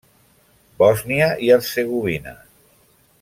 Bòsnia 0.79 1.27
i 1.49 1.53
Hercegovina. 1.57 2.37